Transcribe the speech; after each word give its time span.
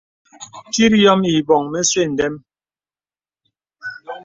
Tit 0.73 0.93
yɔ̄m 1.03 1.21
îbɔ̀ŋ 1.35 1.63
mə̄sɛ̄ 1.71 2.05
ndɛm. 2.11 2.33